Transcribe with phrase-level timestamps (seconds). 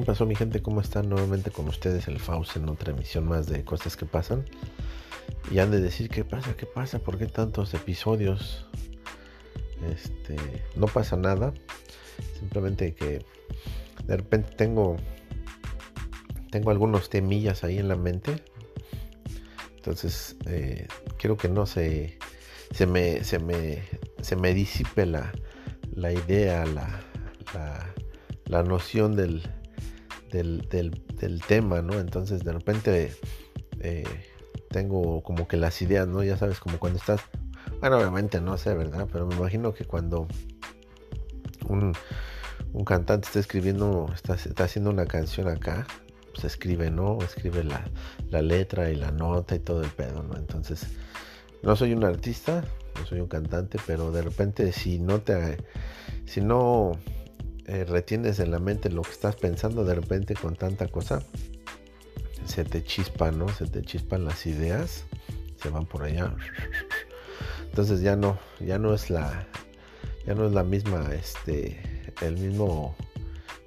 [0.00, 0.62] ¿qué pasó mi gente?
[0.62, 1.08] ¿Cómo están?
[1.08, 4.44] Nuevamente con ustedes el Faust en otra emisión más de cosas que pasan.
[5.50, 6.56] Y han de decir, ¿qué pasa?
[6.56, 6.98] ¿Qué pasa?
[7.00, 8.66] ¿Por qué tantos episodios?
[9.90, 10.36] Este,
[10.76, 11.52] no pasa nada.
[12.38, 13.24] Simplemente que
[14.06, 14.96] de repente tengo
[16.50, 18.42] tengo algunos temillas ahí en la mente.
[19.76, 20.88] Entonces, eh,
[21.18, 22.18] quiero que no se,
[22.72, 23.82] se, me, se, me,
[24.20, 25.32] se me disipe la,
[25.94, 27.00] la idea, la,
[28.46, 29.42] la, noción del,
[30.30, 31.98] del, del, tema, ¿no?
[31.98, 33.14] Entonces de repente
[33.80, 34.04] eh,
[34.70, 36.22] tengo como que las ideas, ¿no?
[36.22, 37.20] Ya sabes, como cuando estás,
[37.80, 39.08] bueno, obviamente no sé, ¿verdad?
[39.12, 40.26] Pero me imagino que cuando
[41.68, 41.92] un,
[42.72, 45.86] un cantante está escribiendo, está, está, haciendo una canción acá,
[46.32, 47.18] pues escribe, ¿no?
[47.22, 47.84] Escribe la,
[48.28, 50.36] la letra y la nota y todo el pedo, ¿no?
[50.36, 50.86] Entonces,
[51.62, 52.64] no soy un artista,
[52.98, 55.58] no soy un cantante, pero de repente si no te,
[56.26, 56.92] si no
[57.70, 61.22] eh, retienes en la mente lo que estás pensando de repente con tanta cosa,
[62.44, 63.48] se te chispa, ¿no?
[63.48, 65.04] Se te chispan las ideas,
[65.62, 66.34] se van por allá.
[67.66, 69.46] Entonces ya no, ya no es la,
[70.26, 71.80] ya no es la misma, este,
[72.22, 72.96] el mismo,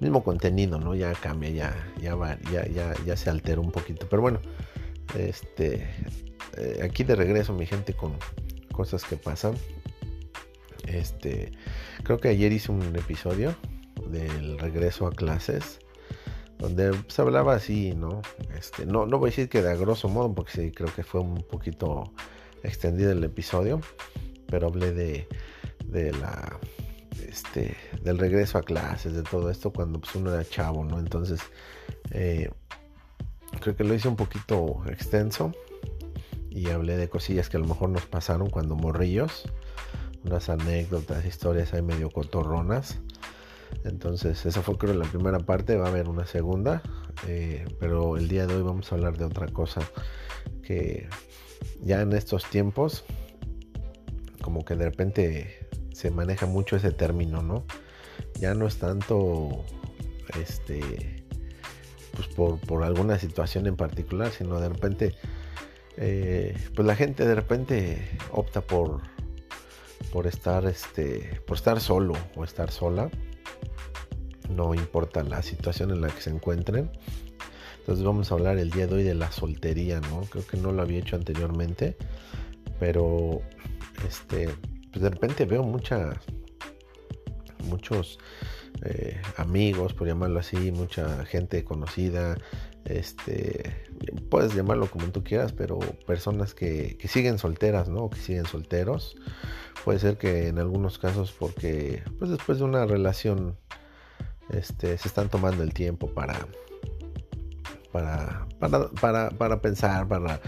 [0.00, 0.94] mismo contenido, ¿no?
[0.94, 4.06] Ya cambia, ya, ya va, ya, ya, ya se altera un poquito.
[4.10, 4.38] Pero bueno,
[5.16, 5.88] este,
[6.58, 8.18] eh, aquí de regreso, mi gente, con
[8.70, 9.54] cosas que pasan.
[10.86, 11.52] Este,
[12.02, 13.56] creo que ayer hice un episodio
[14.10, 15.78] del regreso a clases,
[16.58, 18.22] donde se hablaba así, ¿no?
[18.56, 21.02] Este, no, no voy a decir que de a grosso modo, porque sí, creo que
[21.02, 22.12] fue un poquito
[22.62, 23.80] extendido el episodio,
[24.46, 25.28] pero hablé de,
[25.86, 26.58] de la,
[27.26, 30.98] este, del regreso a clases, de todo esto cuando pues, uno era chavo, ¿no?
[30.98, 31.40] Entonces,
[32.10, 32.50] eh,
[33.60, 35.52] creo que lo hice un poquito extenso
[36.50, 39.44] y hablé de cosillas que a lo mejor nos pasaron cuando morrillos,
[40.24, 42.98] unas anécdotas, historias ahí medio cotorronas.
[43.84, 46.82] Entonces, esa fue creo la primera parte, va a haber una segunda,
[47.26, 49.80] eh, pero el día de hoy vamos a hablar de otra cosa
[50.62, 51.08] que
[51.82, 53.04] ya en estos tiempos,
[54.40, 57.64] como que de repente se maneja mucho ese término, ¿no?
[58.38, 59.64] Ya no es tanto,
[60.40, 61.24] este,
[62.14, 65.14] pues por, por alguna situación en particular, sino de repente,
[65.96, 69.02] eh, pues la gente de repente opta por,
[70.12, 73.10] por estar, este, por estar solo o estar sola
[74.48, 76.90] no importa la situación en la que se encuentren.
[77.80, 80.22] Entonces vamos a hablar el día de hoy de la soltería, ¿no?
[80.22, 81.96] Creo que no lo había hecho anteriormente,
[82.80, 83.42] pero
[84.08, 84.48] este,
[84.90, 86.18] pues de repente veo mucha,
[87.64, 88.18] muchos
[88.84, 92.36] eh, amigos, por llamarlo así, mucha gente conocida,
[92.84, 93.86] este,
[94.30, 98.10] puedes llamarlo como tú quieras, pero personas que, que siguen solteras, ¿no?
[98.10, 99.16] Que siguen solteros.
[99.84, 103.58] Puede ser que en algunos casos porque, pues después de una relación
[104.50, 106.34] este, se están tomando el tiempo para,
[107.92, 108.46] para,
[109.00, 110.40] para, para, pensar, para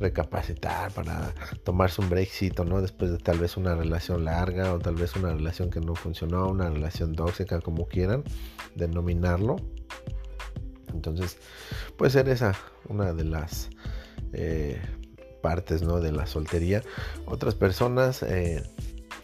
[0.00, 1.32] recapacitar, para
[1.62, 2.80] tomarse un breakcito, ¿no?
[2.80, 6.48] Después de tal vez una relación larga o tal vez una relación que no funcionó,
[6.48, 8.24] una relación tóxica, como quieran
[8.74, 9.56] denominarlo.
[10.92, 11.38] Entonces,
[11.96, 12.54] puede ser esa
[12.88, 13.70] una de las
[14.32, 14.80] eh,
[15.42, 16.00] partes, ¿no?
[16.00, 16.82] De la soltería.
[17.26, 18.22] Otras personas...
[18.22, 18.62] Eh,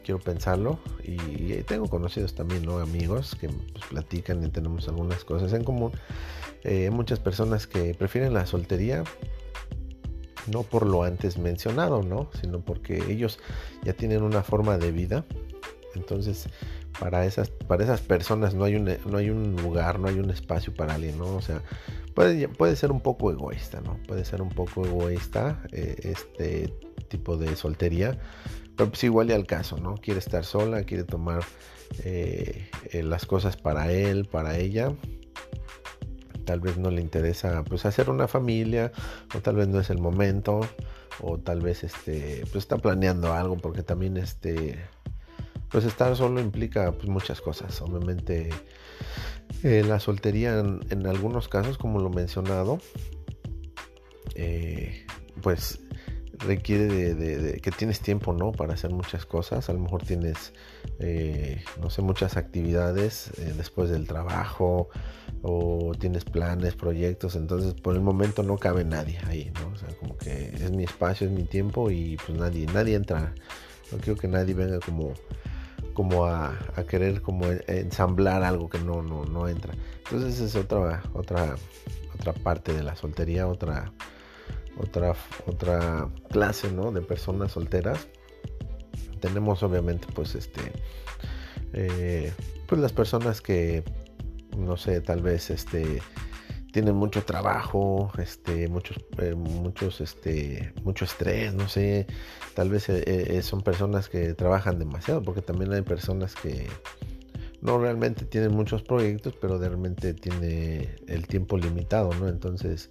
[0.04, 0.78] quiero pensarlo.
[1.04, 2.78] Y, tengo conocidos también, ¿no?
[2.78, 5.92] Amigos que pues, platican y tenemos algunas cosas en común.
[6.64, 9.04] Eh, muchas personas que prefieren la soltería
[10.46, 12.30] no por lo antes mencionado, ¿no?
[12.40, 13.38] Sino porque ellos
[13.82, 15.24] ya tienen una forma de vida.
[15.94, 16.48] Entonces,
[16.98, 20.30] para esas, para esas personas no hay, un, no hay un lugar, no hay un
[20.30, 21.36] espacio para alguien, ¿no?
[21.36, 21.62] O sea,
[22.14, 23.98] puede, puede ser un poco egoísta, ¿no?
[24.06, 26.74] Puede ser un poco egoísta eh, este
[27.08, 28.18] tipo de soltería,
[28.76, 29.96] pero pues igual y al caso, ¿no?
[29.96, 31.42] Quiere estar sola, quiere tomar
[32.04, 34.92] eh, eh, las cosas para él, para ella.
[36.44, 38.92] Tal vez no le interesa pues hacer una familia,
[39.34, 40.60] o tal vez no es el momento,
[41.20, 44.78] o tal vez este, pues está planeando algo, porque también este,
[45.68, 47.80] pues estar solo implica pues muchas cosas.
[47.82, 48.50] Obviamente
[49.62, 52.78] eh, la soltería en, algunos casos, como lo mencionado,
[55.42, 55.80] pues
[56.40, 58.52] requiere de, que tienes tiempo, ¿no?
[58.52, 59.68] Para hacer muchas cosas.
[59.68, 60.52] A lo mejor tienes,
[60.98, 64.88] eh, no sé, muchas actividades eh, después del trabajo
[65.42, 67.36] o tienes planes, proyectos.
[67.36, 69.68] Entonces, por el momento no cabe nadie ahí, ¿no?
[69.68, 73.34] O sea, como que es mi espacio, es mi tiempo y pues nadie, nadie entra.
[73.92, 75.14] No quiero que nadie venga como
[75.94, 79.74] como a, a querer como ensamblar algo que no, no, no entra.
[80.04, 81.56] Entonces es otra, otra,
[82.14, 83.92] otra parte de la soltería, otra
[84.76, 85.14] otra,
[85.46, 86.92] otra clase ¿no?
[86.92, 88.08] de personas solteras.
[89.20, 90.60] Tenemos obviamente pues este
[91.72, 92.32] eh,
[92.66, 93.84] pues las personas que
[94.56, 96.02] no sé, tal vez este
[96.72, 102.06] tienen mucho trabajo, este, muchos, eh, muchos, este, mucho estrés, no sé,
[102.54, 106.68] tal vez eh, son personas que trabajan demasiado, porque también hay personas que
[107.60, 112.28] no realmente tienen muchos proyectos, pero realmente tiene el tiempo limitado, ¿no?
[112.28, 112.88] Entonces,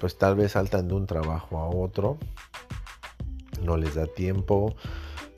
[0.00, 2.18] pues tal vez saltan de un trabajo a otro,
[3.62, 4.76] no les da tiempo,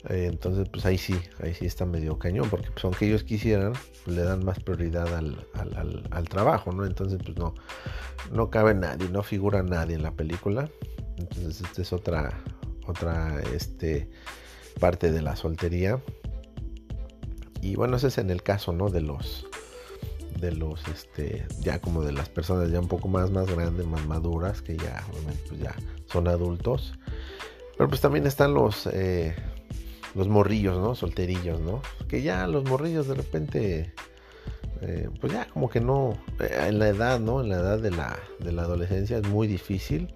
[0.07, 3.73] eh, entonces, pues ahí sí, ahí sí está medio cañón, porque pues, aunque ellos quisieran,
[4.05, 6.85] pues, le dan más prioridad al, trabajo, ¿no?
[6.85, 7.53] Entonces, pues no,
[8.31, 10.69] no cabe nadie, no figura nadie en la película.
[11.17, 12.41] Entonces, esta es otra,
[12.87, 14.09] otra, este,
[14.79, 16.01] parte de la soltería.
[17.61, 18.89] Y bueno, ese es en el caso, ¿no?
[18.89, 19.47] De los,
[20.39, 24.05] de los, este, ya como de las personas ya un poco más, más grandes, más
[24.05, 25.03] maduras, que ya,
[25.47, 25.75] pues ya
[26.05, 26.93] son adultos.
[27.77, 29.35] Pero pues también están los, eh,
[30.15, 30.95] los morrillos, ¿no?
[30.95, 31.81] Solterillos, ¿no?
[32.07, 33.93] Que ya los morrillos de repente,
[34.81, 37.41] eh, pues ya como que no, eh, en la edad, ¿no?
[37.41, 40.13] En la edad de la, de la adolescencia es muy difícil.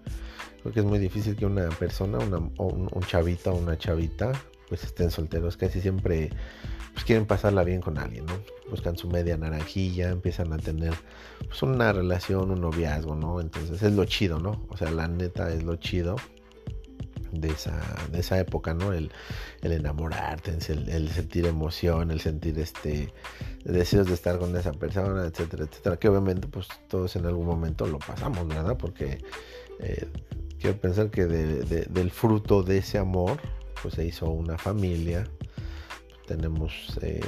[0.61, 4.31] Creo que es muy difícil que una persona, una, un, chavita o una chavita,
[4.69, 5.57] pues estén solteros.
[5.57, 6.31] Casi siempre
[6.93, 8.33] pues quieren pasarla bien con alguien, ¿no?
[8.69, 10.93] Buscan su media naranjilla, empiezan a tener
[11.47, 13.41] pues una relación, un noviazgo, ¿no?
[13.41, 14.65] Entonces es lo chido, ¿no?
[14.69, 16.15] O sea, la neta es lo chido
[17.33, 17.81] de esa,
[18.11, 18.93] de esa época, ¿no?
[18.93, 19.11] El,
[19.61, 23.13] enamorarte, el, sentir emoción, el sentir este
[23.63, 27.87] deseos de estar con esa persona, etcétera, etcétera, que obviamente pues todos en algún momento
[27.87, 28.77] lo pasamos, ¿verdad?
[28.77, 29.23] Porque
[29.79, 30.07] eh,
[30.59, 33.39] quiero pensar que del fruto de ese amor,
[33.81, 35.27] pues se hizo una familia,
[36.25, 37.21] tenemos, eh,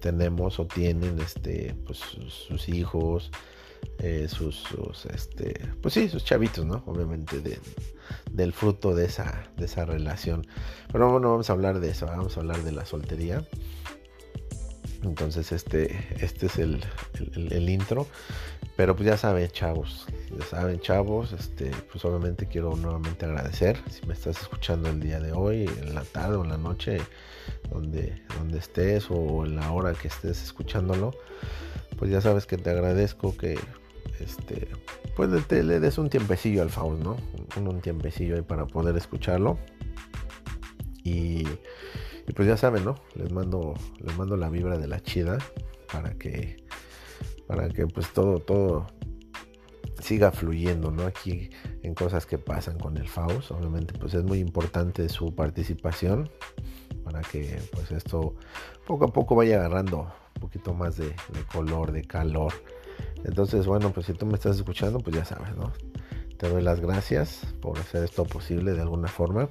[0.00, 3.30] tenemos o tienen este, pues sus hijos,
[3.98, 4.64] eh, sus,
[5.12, 6.82] este, pues sí, sus chavitos, ¿no?
[6.86, 7.42] Obviamente
[8.30, 10.46] del fruto de esa, de esa relación.
[10.90, 13.44] Pero bueno, vamos a hablar de eso, vamos a hablar de la soltería.
[15.02, 16.80] Entonces este, este es el,
[17.68, 18.06] intro.
[18.76, 20.06] Pero pues ya saben, chavos,
[20.38, 25.20] ya saben, chavos, este, pues obviamente quiero nuevamente agradecer si me estás escuchando el día
[25.20, 26.98] de hoy, en la tarde o en la noche,
[27.70, 31.12] donde, donde estés o en la hora que estés escuchándolo
[32.00, 33.58] pues ya sabes que te agradezco que
[34.20, 34.68] este
[35.14, 37.18] pues le des un tiempecillo al Faust, ¿no?
[37.56, 39.58] Un, tiempecillo ahí para poder escucharlo.
[41.04, 41.46] Y,
[42.34, 42.94] pues ya saben, ¿no?
[43.14, 45.38] Les mando, les mando la vibra de la chida
[45.92, 46.64] para que
[47.46, 48.86] para que pues todo, todo
[50.00, 51.04] siga fluyendo, ¿no?
[51.04, 51.50] Aquí
[51.82, 53.50] en cosas que pasan con el Faust.
[53.50, 56.30] Obviamente, pues es muy importante su participación
[57.04, 58.36] para que pues esto
[58.86, 61.12] poco a poco vaya agarrando un poquito más de,
[61.52, 62.52] color, de calor.
[63.24, 65.72] Entonces, bueno, pues si tú me estás escuchando, pues ya sabes, ¿no?
[66.38, 69.48] Te doy las gracias por hacer esto posible de alguna forma.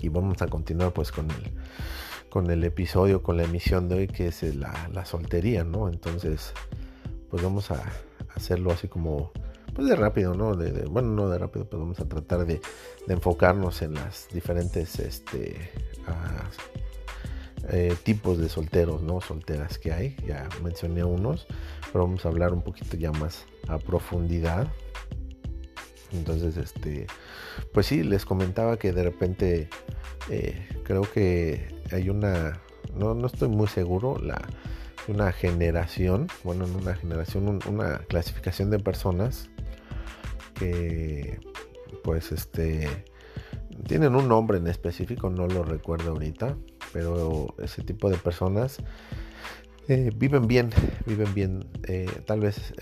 [0.00, 1.52] Y vamos a continuar pues con el,
[2.30, 5.88] con el episodio, con la emisión de hoy, que es la, soltería, ¿no?
[5.88, 6.52] Entonces,
[7.28, 7.82] pues vamos a
[8.34, 9.32] hacerlo así como,
[9.74, 10.54] pues de rápido, ¿no?
[10.54, 12.60] De, bueno, no de rápido, pero vamos a tratar de,
[13.08, 15.70] enfocarnos en las diferentes, este,
[16.06, 16.48] ah,
[17.68, 19.20] eh, tipos de solteros, ¿no?
[19.20, 21.46] Solteras que hay, ya mencioné unos,
[21.92, 24.68] pero vamos a hablar un poquito ya más a profundidad.
[26.12, 27.06] Entonces, este,
[27.72, 29.68] pues sí, les comentaba que de repente
[30.28, 32.60] eh, creo que hay una,
[32.96, 34.40] no, no estoy muy seguro, la,
[35.08, 39.50] una generación, bueno, no una generación, una clasificación de personas
[40.54, 41.40] que,
[42.04, 43.04] pues, este,
[43.86, 46.56] tienen un nombre en específico, no lo recuerdo ahorita,
[46.92, 48.78] pero ese tipo de personas
[49.88, 50.70] eh, viven bien,
[51.06, 52.74] viven bien, eh, tal vez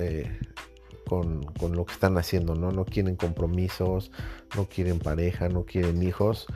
[1.09, 1.41] con,
[1.75, 2.71] lo que están haciendo, ¿no?
[2.71, 4.11] No quieren compromisos,
[4.57, 6.47] no quieren pareja, no quieren hijos,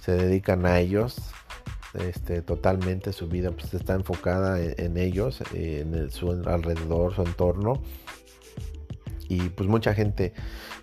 [0.00, 1.16] se dedican a ellos.
[1.94, 7.82] Este, totalmente su vida pues, está enfocada en, ellos, en su alrededor, su entorno.
[9.28, 10.32] Y pues mucha gente,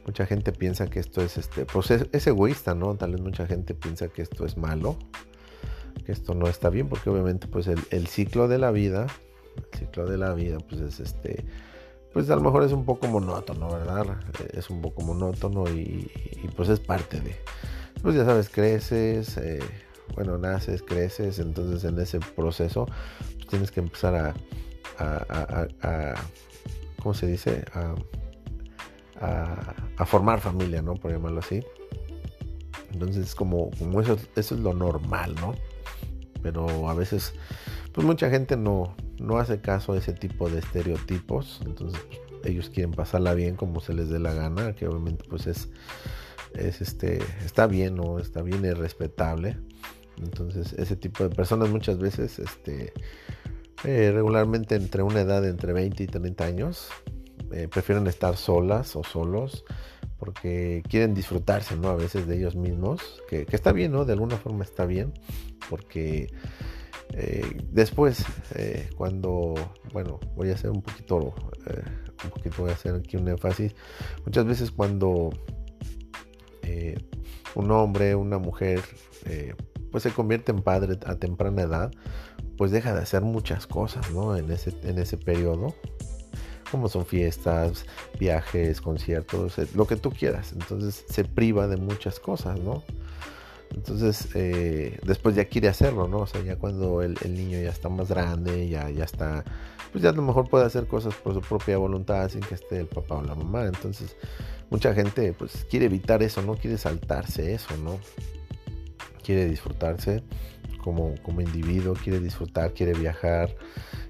[0.05, 2.95] mucha gente piensa que esto es este, pues es egoísta, ¿no?
[2.95, 4.97] Tal vez mucha gente piensa que esto es malo,
[6.05, 9.07] que esto no está bien porque obviamente pues el, ciclo de la vida,
[9.57, 11.45] el ciclo de la vida pues es este,
[12.13, 14.17] pues a lo mejor es un poco monótono, ¿verdad?
[14.53, 16.11] Es un poco monótono y,
[16.55, 17.35] pues es parte de,
[18.01, 19.59] pues ya sabes, creces, eh,
[20.15, 22.87] bueno, naces, creces, entonces en ese proceso
[23.35, 24.33] pues, tienes que empezar a,
[24.99, 26.15] a,
[27.01, 27.63] ¿cómo se dice?
[27.73, 27.95] A,
[30.05, 30.95] formar familia, ¿no?
[30.95, 31.61] Por llamarlo así.
[32.93, 35.53] Entonces, como, como eso, eso es lo normal, ¿no?
[36.41, 37.33] pero a veces
[37.99, 42.69] pues mucha gente no, no hace caso a ese tipo de estereotipos, entonces pues, ellos
[42.69, 45.67] quieren pasarla bien como se les dé la gana, que obviamente pues es,
[46.53, 49.57] es este, está bien o está bien y respetable.
[50.23, 52.93] Entonces ese tipo de personas muchas veces este,
[53.83, 56.87] eh, regularmente entre una edad de entre 20 y 30 años.
[57.51, 59.65] Eh, prefieren estar solas o solos
[60.19, 61.89] porque quieren disfrutarse, ¿no?
[61.89, 64.05] A veces de ellos mismos, que, está bien, ¿no?
[64.05, 65.13] De alguna forma está bien,
[65.69, 66.31] porque
[67.13, 68.23] eh, después,
[68.95, 69.55] cuando,
[69.93, 71.17] bueno, voy a hacer un poquito,
[72.23, 73.75] un poquito voy a hacer aquí un énfasis,
[74.25, 75.29] muchas veces cuando
[77.55, 78.81] un hombre, una mujer,
[79.91, 81.91] pues se convierte en padre a temprana edad,
[82.57, 84.35] pues deja de hacer muchas cosas, ¿no?
[84.35, 85.73] En ese, en ese periodo,
[86.69, 87.85] como son fiestas,
[88.19, 90.51] viajes, conciertos, eh, lo que tú quieras.
[90.53, 92.83] Entonces se priva de muchas cosas, ¿no?
[93.75, 96.19] Entonces eh, después ya quiere hacerlo, ¿no?
[96.19, 99.43] O sea, ya cuando el, niño ya está más grande, ya, ya está,
[99.91, 102.79] pues ya a lo mejor puede hacer cosas por su propia voluntad sin que esté
[102.79, 103.65] el papá o la mamá.
[103.65, 104.15] Entonces
[104.69, 107.99] mucha gente pues quiere evitar eso, no quiere saltarse eso, ¿no?
[109.23, 110.23] Quiere disfrutarse
[110.83, 113.55] como, individuo, quiere disfrutar, quiere viajar,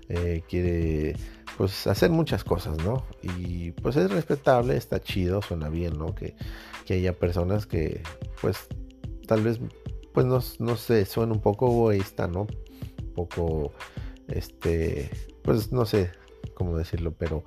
[0.07, 1.15] eh, quiere
[1.57, 3.05] pues hacer muchas cosas, ¿no?
[3.21, 6.15] Y pues es respetable, está chido, suena bien, ¿no?
[6.15, 6.35] Que,
[6.89, 8.01] haya personas que
[8.41, 8.57] pues
[9.29, 9.59] tal vez
[10.11, 12.47] pues no, no sé, suena un poco egoísta, ¿no?
[13.03, 13.71] Un poco,
[14.27, 15.11] este,
[15.43, 16.09] pues no sé
[16.55, 17.45] cómo decirlo, pero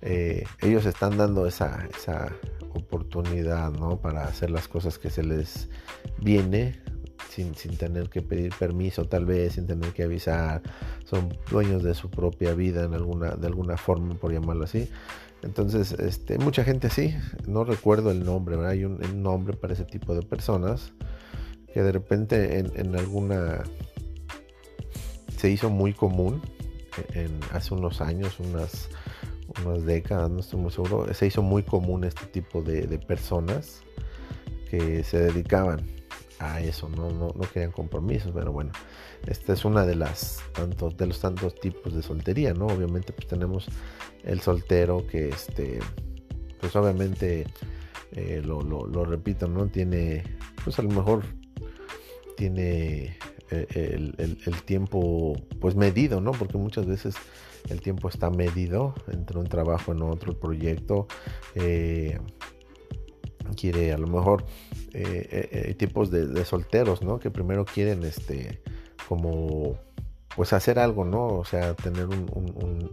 [0.00, 2.32] eh, ellos están dando esa, esa
[2.72, 4.00] oportunidad, ¿no?
[4.00, 5.68] Para hacer las cosas que se les
[6.22, 6.80] viene
[7.28, 10.62] sin, tener que pedir permiso tal vez, sin tener que avisar,
[11.04, 14.88] son dueños de su propia vida en alguna, de alguna forma, por llamarlo así.
[15.42, 17.14] Entonces, este, mucha gente así,
[17.48, 20.92] no recuerdo el nombre, hay un, nombre para ese tipo de personas
[21.74, 23.64] que de repente en, alguna
[25.36, 26.40] se hizo muy común
[27.14, 28.88] en, hace unos años, unas,
[29.60, 33.82] unas décadas, no estoy muy seguro, se hizo muy común este tipo de, personas
[34.70, 35.84] que se dedicaban
[36.38, 38.70] a eso, no, no, no querían compromisos, pero bueno,
[39.26, 42.66] esta es una de las tantos, de los tantos tipos de soltería, ¿no?
[42.66, 43.66] Obviamente pues tenemos
[44.22, 45.80] el soltero que este,
[46.60, 47.46] pues obviamente
[48.12, 49.66] eh, lo, lo, repito, ¿no?
[49.66, 50.22] Tiene,
[50.62, 51.24] pues a lo mejor
[52.36, 53.16] tiene
[53.50, 56.32] eh, el, tiempo pues medido, ¿no?
[56.32, 57.14] Porque muchas veces
[57.68, 61.06] el tiempo está medido entre un trabajo en otro proyecto.
[61.54, 62.18] Eh,
[63.54, 64.44] quiere a lo mejor
[64.92, 67.18] eh, eh, eh, tipos de, solteros, ¿no?
[67.18, 68.62] Que primero quieren, este,
[69.08, 69.78] como,
[70.34, 71.26] pues hacer algo, ¿no?
[71.26, 72.90] O sea, tener un,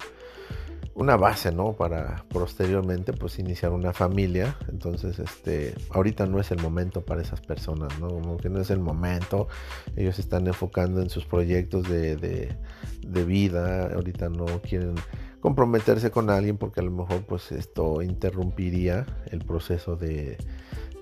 [0.93, 1.73] una base, ¿no?
[1.73, 4.57] Para posteriormente, pues iniciar una familia.
[4.69, 8.09] Entonces, este, ahorita no es el momento para esas personas, ¿no?
[8.09, 9.47] Como que no es el momento.
[9.95, 13.93] Ellos están enfocando en sus proyectos de, de vida.
[13.93, 14.95] Ahorita no quieren
[15.41, 20.37] comprometerse con alguien porque a lo mejor pues esto interrumpiría el proceso de,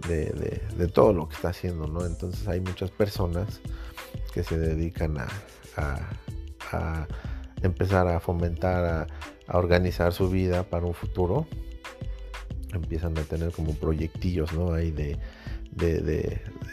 [0.07, 2.05] de, todo lo que está haciendo, ¿no?
[2.05, 3.59] Entonces hay muchas personas
[4.33, 5.27] que se dedican a,
[6.71, 7.07] a,
[7.61, 9.07] empezar a fomentar,
[9.47, 11.47] a, organizar su vida para un futuro.
[12.73, 14.73] Empiezan a tener como proyectillos, ¿no?
[14.73, 15.17] Ahí de,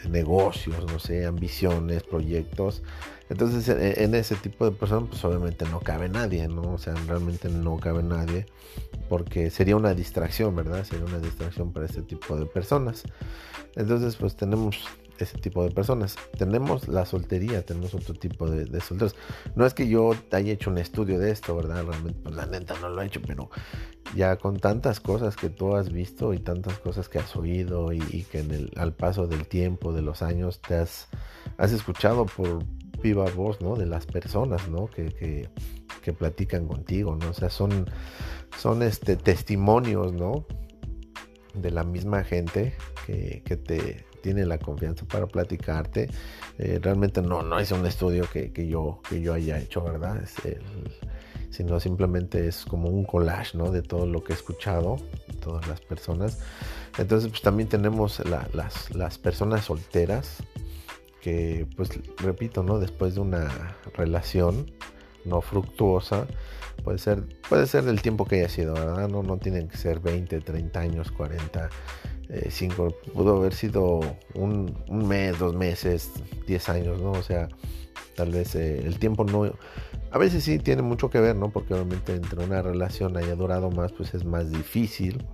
[0.09, 2.83] negocios, no sé, ambiciones, proyectos.
[3.29, 6.73] Entonces, en, ese tipo de personas, pues obviamente no cabe nadie, ¿no?
[6.73, 8.45] O sea, realmente no cabe nadie,
[9.09, 10.83] porque sería una distracción, ¿verdad?
[10.83, 13.03] Sería una distracción para este tipo de personas.
[13.75, 14.85] Entonces, pues tenemos
[15.23, 16.15] ese tipo de personas.
[16.37, 19.15] Tenemos la soltería, tenemos otro tipo de, solteros.
[19.55, 21.83] No es que yo haya hecho un estudio de esto, ¿verdad?
[21.85, 23.49] Realmente, pues la neta no lo he hecho, pero
[24.15, 28.25] ya con tantas cosas que tú has visto y tantas cosas que has oído y,
[28.31, 31.07] que en el, al paso del tiempo, de los años, te has,
[31.59, 32.63] escuchado por
[33.01, 33.75] viva voz, ¿no?
[33.75, 34.87] De las personas, ¿no?
[34.87, 35.49] Que, que,
[36.01, 37.29] que platican contigo, ¿no?
[37.29, 37.89] O sea, son,
[38.57, 40.45] son este, testimonios, ¿no?
[41.53, 46.09] De la misma gente que, que te, tiene la confianza para platicarte.
[46.57, 50.21] Eh, realmente no, no es un estudio que, yo, que yo haya hecho, ¿verdad?
[51.49, 53.71] sino simplemente es como un collage, ¿no?
[53.71, 54.97] De todo lo que he escuchado,
[55.41, 56.39] todas las personas.
[56.97, 60.43] Entonces, pues también tenemos las, las personas solteras,
[61.21, 62.79] que, pues, repito, ¿no?
[62.79, 64.69] Después de una relación
[65.23, 66.27] no fructuosa,
[66.83, 69.07] puede ser, puede ser del tiempo que haya sido, ¿verdad?
[69.07, 71.69] No, no tienen que ser 20, 30 años, 40
[72.29, 74.01] eh, cinco, pudo haber sido
[74.33, 76.11] un, mes, dos meses,
[76.45, 77.11] diez años, ¿no?
[77.11, 77.47] O sea,
[78.15, 79.51] tal vez eh, el tiempo no...
[80.11, 81.49] A veces sí tiene mucho que ver, ¿no?
[81.49, 85.25] Porque obviamente entre una relación haya durado más, pues es más difícil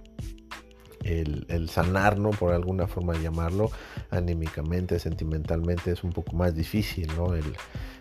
[1.03, 2.31] el, sanar, ¿no?
[2.31, 3.71] Por alguna forma llamarlo,
[4.09, 7.33] anímicamente, sentimentalmente, es un poco más difícil, ¿no?
[7.33, 7.43] El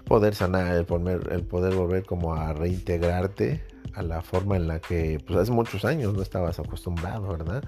[0.04, 5.38] poder sanar, el poder volver como a reintegrarte a la forma en la que pues
[5.38, 7.62] hace muchos años no estabas acostumbrado, ¿verdad?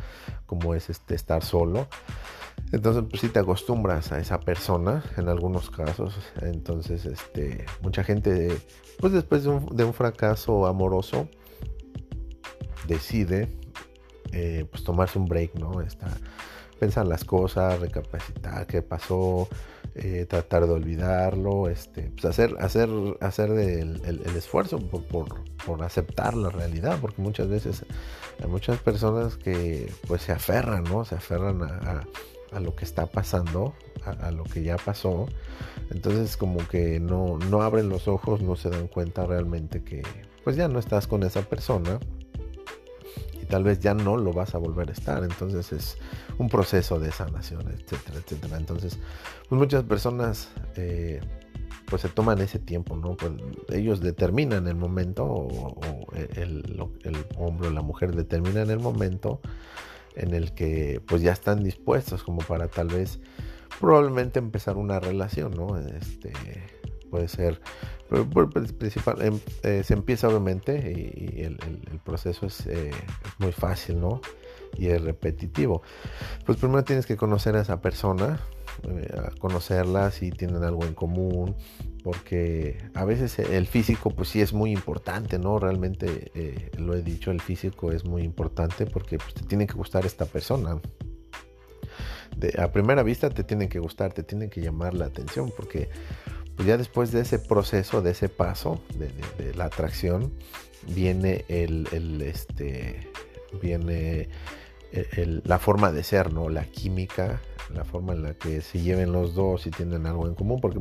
[0.47, 1.88] Como es este estar solo.
[2.73, 6.16] Entonces, pues si te acostumbras a esa persona en algunos casos.
[6.40, 8.56] Entonces, este, mucha gente,
[8.99, 11.28] pues después de un, fracaso amoroso,
[12.88, 13.56] decide
[14.33, 15.80] eh, pues tomarse un break, ¿no?
[15.80, 16.09] Está,
[16.78, 19.49] pensar las cosas, recapacitar qué pasó,
[19.94, 22.88] eh, tratar de olvidarlo, este, pues hacer, hacer,
[23.20, 25.04] hacer el, esfuerzo por,
[25.64, 27.84] por, aceptar la realidad, porque muchas veces
[28.42, 31.04] hay muchas personas que pues se aferran, ¿no?
[31.04, 32.04] Se aferran a
[32.54, 33.74] a lo que está pasando,
[34.04, 35.26] a, lo que ya pasó.
[35.90, 40.02] Entonces como que no, no abren los ojos, no se dan cuenta realmente que
[40.44, 41.98] pues ya no estás con esa persona
[43.44, 45.22] tal vez ya no lo vas a volver a estar.
[45.24, 45.98] Entonces es
[46.38, 48.56] un proceso de sanación, etcétera, etcétera.
[48.56, 48.98] Entonces
[49.48, 51.20] pues muchas personas eh,
[51.86, 53.16] pues se toman ese tiempo, ¿no?
[53.16, 53.32] Pues
[53.72, 59.40] ellos determinan el momento o, el, el hombre o la mujer determinan el momento
[60.16, 63.20] en el que pues ya están dispuestos como para tal vez
[63.80, 65.76] probablemente empezar una relación, ¿no?
[65.78, 66.32] Este
[67.10, 67.60] puede ser
[68.78, 71.56] principal em, eh, se empieza obviamente y, el,
[72.04, 72.90] proceso es eh,
[73.38, 74.20] muy fácil, ¿no?
[74.76, 75.82] Y es repetitivo.
[76.44, 78.40] Pues primero tienes que conocer a esa persona,
[78.82, 79.08] eh,
[79.38, 81.56] conocerla si tienen algo en común,
[82.02, 85.58] porque a veces el físico pues sí es muy importante, ¿no?
[85.58, 86.30] Realmente
[86.76, 90.26] lo he dicho, el físico es muy importante porque pues, te tiene que gustar esta
[90.26, 90.78] persona.
[92.58, 95.88] a primera vista te tiene que gustar, te tiene que llamar la atención porque
[96.56, 100.32] pues ya después de ese proceso, de ese paso de, la atracción,
[100.88, 103.11] viene el, este,
[103.61, 104.28] viene
[105.44, 106.49] la forma de ser, ¿no?
[106.49, 107.40] La química,
[107.75, 110.78] la forma en la que se lleven los dos y tienen algo en común, porque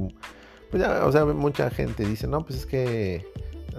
[0.69, 3.15] pues o sea, mucha gente dice, no, pues es que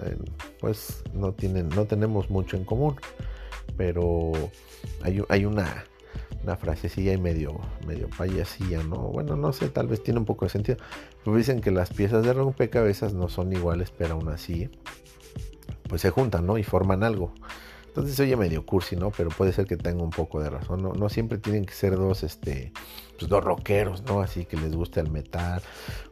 [0.03, 0.17] eh,
[0.59, 2.95] pues no tienen, no tenemos mucho en común.
[3.77, 4.31] Pero
[5.01, 5.85] hay, hay una,
[6.45, 8.97] una frasecilla y medio, medio payasilla, ¿no?
[8.97, 10.77] Bueno, no sé, tal vez tiene un poco de sentido.
[11.25, 14.69] Dicen que las piezas de rompecabezas no son iguales, pero aún así,
[15.89, 16.59] pues se juntan, ¿no?
[16.59, 17.33] Y forman algo.
[17.95, 19.09] Entonces oye medio cursi, ¿no?
[19.11, 20.83] Pero puede ser que tenga un poco de razón.
[20.83, 22.73] No, siempre tienen que ser dos, este,
[23.17, 24.19] pues dos rockeros, ¿no?
[24.19, 25.61] Así que les gusta el metal,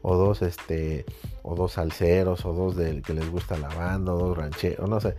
[0.02, 1.06] o dos, este,
[1.42, 5.02] o dos salseros, o dos del que les gusta la banda, o dos rancheros, no
[5.02, 5.18] sé.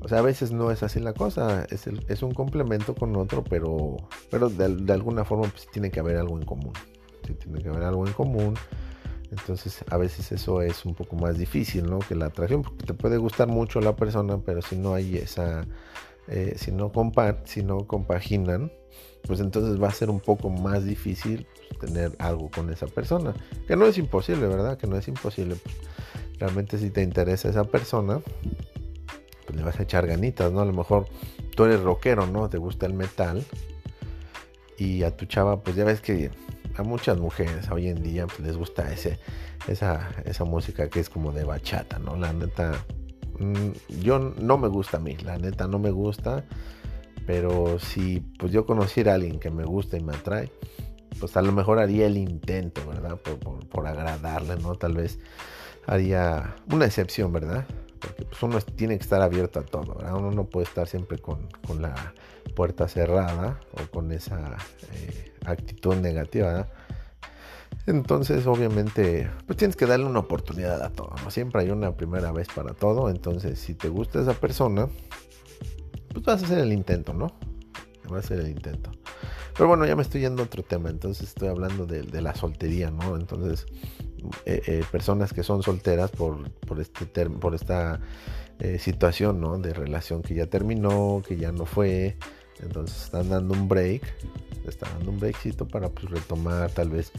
[0.00, 3.98] O sea, a veces no es así la cosa, es un complemento con otro, pero,
[4.30, 6.72] pero de, alguna forma pues tiene que haber algo en común.
[7.26, 8.54] Sí, tiene que haber algo en común.
[9.30, 11.98] Entonces a veces eso es un poco más difícil, ¿no?
[11.98, 15.66] Que la atracción, porque te puede gustar mucho la persona, pero si no hay esa
[16.28, 16.92] eh, si, no
[17.44, 18.72] si no compaginan,
[19.26, 21.46] pues entonces va a ser un poco más difícil
[21.80, 23.34] tener algo con esa persona.
[23.66, 24.78] Que no es imposible, ¿verdad?
[24.78, 25.56] Que no es imposible.
[25.56, 25.74] Pues,
[26.38, 28.20] realmente si te interesa esa persona,
[29.46, 30.60] pues le vas a echar ganitas, ¿no?
[30.60, 31.06] A lo mejor
[31.54, 32.48] tú eres rockero, ¿no?
[32.48, 33.44] Te gusta el metal.
[34.78, 36.30] Y a tu chava, pues ya ves que
[36.76, 39.18] a muchas mujeres hoy en día pues, les gusta ese,
[39.66, 42.16] esa, esa música que es como de bachata, ¿no?
[42.16, 42.84] La neta,
[44.00, 46.44] yo no me gusta a mí, la neta no me gusta,
[47.26, 50.50] pero si pues yo conociera a alguien que me gusta y me atrae,
[51.18, 53.18] pues a lo mejor haría el intento, ¿verdad?
[53.18, 54.74] Por, agradarle, ¿no?
[54.74, 55.18] Tal vez
[55.86, 57.66] haría una excepción, ¿verdad?
[58.00, 60.16] Porque pues uno tiene que estar abierto a todo, ¿verdad?
[60.16, 61.48] Uno no puede estar siempre con,
[61.80, 62.14] la
[62.54, 64.56] puerta cerrada o con esa
[64.92, 66.68] eh, actitud negativa, ¿verdad?
[67.86, 71.30] Entonces, obviamente, pues tienes que darle una oportunidad a todo, ¿no?
[71.30, 73.08] Siempre hay una primera vez para todo.
[73.10, 74.88] Entonces, si te gusta esa persona,
[76.12, 77.32] pues vas a hacer el intento, ¿no?
[78.04, 78.90] Vas a hacer el intento.
[79.54, 80.90] Pero bueno, ya me estoy yendo a otro tema.
[80.90, 83.16] Entonces, estoy hablando de, la soltería, ¿no?
[83.16, 83.66] Entonces,
[84.44, 88.00] eh, eh, personas que son solteras por, por, este por esta
[88.58, 89.58] eh, situación, ¿no?
[89.58, 92.16] De relación que ya terminó, que ya no fue.
[92.60, 94.02] Entonces, están dando un break.
[94.66, 97.12] Están dando un breakcito para pues, retomar tal vez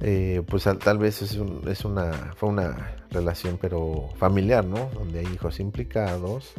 [0.00, 4.90] eh, pues tal vez es, es, una, fue una relación pero familiar, ¿no?
[4.94, 6.52] Donde hay hijos implicados.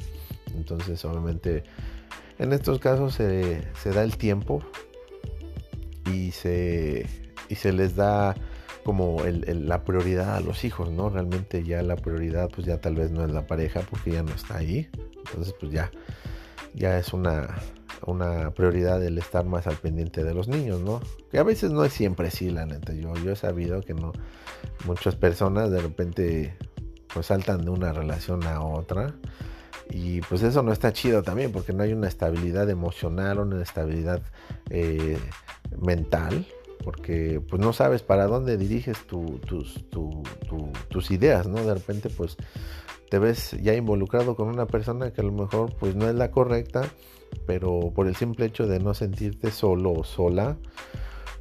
[0.56, 1.64] Entonces obviamente
[2.38, 4.64] en estos casos se, da el tiempo
[6.12, 7.06] y se,
[7.50, 8.36] y se les da
[8.84, 11.10] como la prioridad a los hijos, ¿no?
[11.10, 14.34] Realmente ya la prioridad pues ya tal vez no es la pareja porque ya no
[14.34, 14.90] está ahí.
[15.26, 15.92] Entonces pues ya,
[16.74, 17.48] ya es una,
[18.06, 21.02] una prioridad el estar más al pendiente de los niños, ¿no?
[21.32, 22.94] Que a veces no es siempre así, la neta.
[22.94, 24.12] Yo, he sabido que no,
[24.86, 26.58] muchas personas de repente
[27.14, 29.14] pues saltan de una relación a otra.
[29.90, 34.22] Y pues eso no está chido también porque no hay una estabilidad emocional, una estabilidad
[34.70, 35.18] eh,
[35.82, 36.48] mental,
[36.84, 41.64] porque pues no sabes para dónde diriges tus ideas, ¿no?
[41.64, 42.38] De repente pues
[43.12, 46.32] te ves ya involucrado con una persona que a lo mejor pues no es la
[46.32, 46.89] correcta
[47.45, 50.58] pero por el simple hecho de no sentirte solo o sola,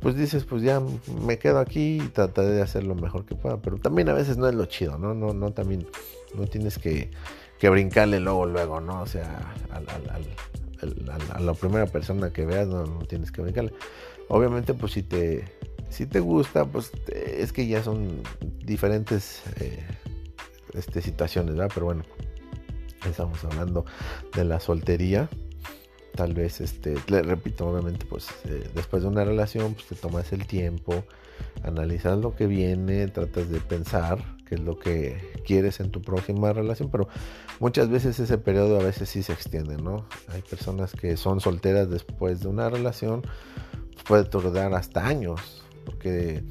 [0.00, 0.80] pues dices, pues ya
[1.24, 3.58] me quedo aquí y trataré de hacer lo mejor que pueda.
[3.58, 5.14] Pero también a veces no es lo chido, ¿no?
[5.14, 5.86] No, no, también,
[6.34, 7.10] no tienes que,
[7.58, 9.02] que brincarle luego, luego, ¿no?
[9.02, 9.54] O sea,
[11.32, 13.72] a la primera persona que veas, no, no tienes que brincarle.
[14.28, 15.44] Obviamente, pues si te,
[15.90, 18.22] si te gusta, pues es que ya son
[18.64, 19.84] diferentes eh,
[20.74, 21.70] este, situaciones, ¿verdad?
[21.74, 22.04] Pero bueno,
[23.08, 23.84] estamos hablando
[24.34, 25.28] de la soltería.
[26.14, 30.32] Tal vez, este, le repito, obviamente, pues eh, después de una relación, pues te tomas
[30.32, 31.04] el tiempo,
[31.62, 36.52] analizas lo que viene, tratas de pensar qué es lo que quieres en tu próxima
[36.52, 37.08] relación, pero
[37.60, 40.04] muchas veces ese periodo a veces sí se extiende, ¿no?
[40.28, 43.22] Hay personas que son solteras después de una relación,
[44.06, 46.42] puede tardar hasta años, porque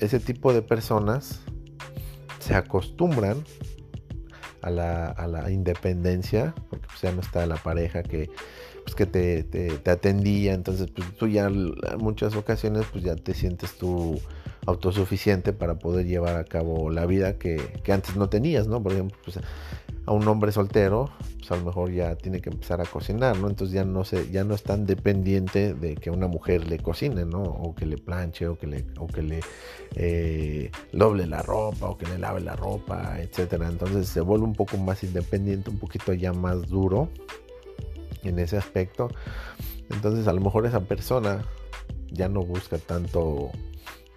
[0.00, 1.40] ese tipo de personas
[2.38, 3.44] se acostumbran
[4.62, 8.30] a la, independencia, porque pues, ya no está la pareja que,
[8.84, 13.78] pues, que te, atendía, entonces pues, tú ya en muchas ocasiones pues ya te sientes
[13.78, 14.20] tú
[14.66, 18.82] autosuficiente para poder llevar a cabo la vida que, que antes no tenías, ¿no?
[18.82, 19.38] Por ejemplo, pues
[20.08, 23.46] a un hombre soltero, pues a lo mejor ya tiene que empezar a cocinar, ¿no?
[23.46, 27.26] Entonces ya no se, ya no es tan dependiente de que una mujer le cocine,
[27.26, 27.42] ¿no?
[27.42, 29.40] O que le planche, o que le,
[29.96, 33.68] eh, doble la ropa, o que le lave la ropa, etcétera.
[33.68, 37.10] Entonces se vuelve un poco más independiente, un poquito ya más duro
[38.22, 39.10] en ese aspecto.
[39.90, 41.44] Entonces a lo mejor esa persona
[42.10, 43.50] ya no busca tanto,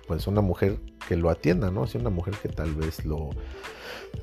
[0.08, 1.86] pues una mujer que lo atienda, ¿no?
[1.86, 3.32] Si una mujer que tal vez lo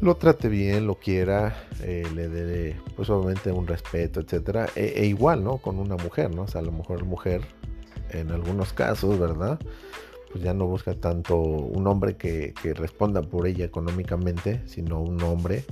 [0.01, 5.07] lo trate bien, lo quiera, eh, le dé pues obviamente un respeto, etcétera, e, e,
[5.07, 5.59] igual, ¿no?
[5.59, 6.42] Con una mujer, ¿no?
[6.42, 7.42] O sea, a lo mejor mujer,
[8.11, 9.59] en algunos casos, ¿verdad?
[10.31, 15.20] Pues ya no busca tanto un hombre que, que responda por ella económicamente, sino un
[15.22, 15.64] hombre,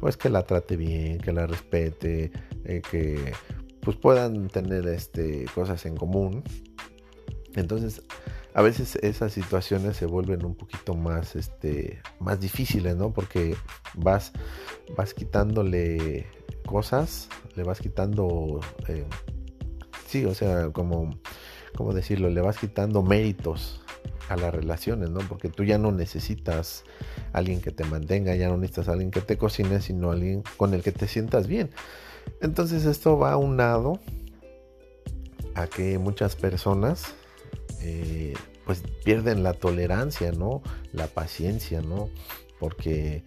[0.00, 2.30] pues que la trate bien, que la respete,
[2.64, 3.32] eh, que
[3.80, 6.42] pues puedan tener este, cosas en común.
[7.54, 8.02] Entonces,
[8.58, 13.12] a veces esas situaciones se vuelven un poquito más, este, más difíciles, ¿no?
[13.12, 13.54] Porque
[13.94, 14.32] vas,
[14.96, 16.26] vas quitándole
[16.66, 19.06] cosas, le vas quitando, eh,
[20.08, 21.20] sí, o sea, como,
[21.76, 22.30] ¿cómo decirlo?
[22.30, 23.80] Le vas quitando méritos
[24.28, 25.20] a las relaciones, ¿no?
[25.20, 26.82] Porque tú ya no necesitas
[27.32, 30.82] alguien que te mantenga, ya no necesitas alguien que te cocine, sino alguien con el
[30.82, 31.70] que te sientas bien.
[32.40, 34.00] Entonces esto va aunado
[35.54, 37.14] a que muchas personas
[37.82, 40.62] eh, pues pierden la tolerancia, ¿no?
[40.92, 42.08] La paciencia, ¿no?
[42.58, 43.22] Porque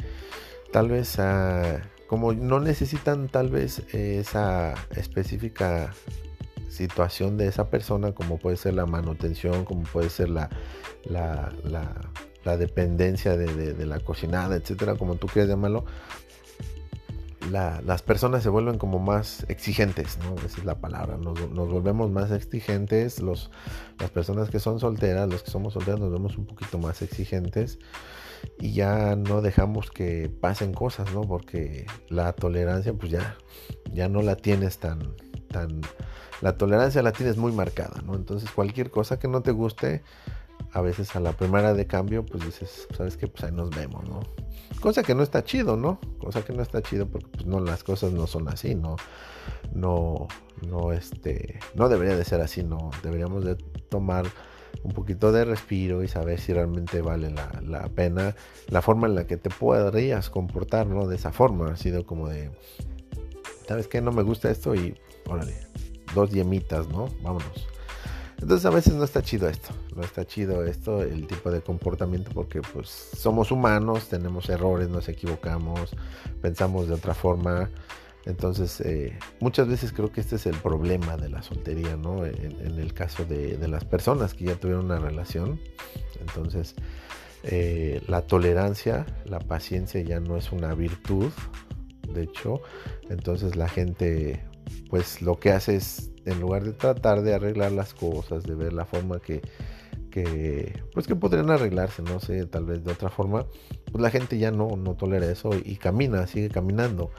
[0.72, 5.94] tal vez ah, como no necesitan tal vez esa específica
[6.70, 10.50] situación de esa persona, como puede ser la manutención, como puede ser la,
[11.06, 15.86] la, dependencia de, de, la cocinada, etcétera, como tú quieras llamarlo,
[17.50, 20.36] las personas se vuelven como más exigentes, ¿no?
[20.46, 23.52] Esa es la palabra, nos, volvemos más exigentes, los,
[24.00, 27.80] las personas que son solteras, los que somos solteros nos vemos un poquito más exigentes
[28.60, 31.22] y ya no dejamos que pasen cosas, ¿no?
[31.22, 33.38] Porque la tolerancia pues ya,
[33.92, 35.16] ya no la tienes tan,
[35.50, 35.82] tan,
[36.42, 38.16] la tolerancia la tienes muy marcada, ¿no?
[38.16, 40.04] Entonces cualquier cosa que no te guste,
[40.74, 43.28] a veces a la primera de cambio, pues dices, ¿sabes qué?
[43.28, 44.22] Pues ahí nos vemos, ¿no?
[44.80, 46.00] Cosa que no está chido, ¿no?
[46.20, 48.96] Cosa que no está chido porque pues no, las cosas no son así, ¿no?
[49.74, 50.28] No,
[50.68, 52.90] no, este, no debería de ser así, ¿no?
[53.04, 53.56] Deberíamos de
[53.90, 54.26] tomar
[54.84, 58.36] un poquito de respiro y saber si realmente vale la, la pena
[58.68, 61.08] la forma en la que te podrías comportar, ¿no?
[61.08, 62.50] De esa forma, ha sido como de,
[63.68, 64.02] ¿sabes qué?
[64.02, 64.96] No me gusta esto y,
[65.28, 65.56] órale,
[66.16, 67.08] dos yemitas, ¿no?
[67.22, 67.68] Vámonos.
[68.42, 72.32] Entonces a veces no está chido esto, no está chido esto, el tipo de comportamiento,
[72.34, 75.92] porque pues somos humanos, tenemos errores, nos equivocamos,
[76.42, 77.70] pensamos de otra forma.
[78.26, 82.26] Entonces eh, muchas veces creo que este es el problema de la soltería, ¿no?
[82.26, 85.60] En, el caso de, las personas que ya tuvieron una relación.
[86.20, 86.76] Entonces
[87.44, 91.32] eh, la tolerancia, la paciencia ya no es una virtud,
[92.12, 92.62] de hecho.
[93.10, 94.44] Entonces la gente
[94.90, 98.74] pues lo que hace es en lugar de tratar de arreglar las cosas, de ver
[98.74, 99.42] la forma que,
[100.10, 103.46] que pues que podrían arreglarse, no sé, tal vez de otra forma,
[103.92, 107.12] pues la gente ya no, no tolera eso y, camina, sigue caminando.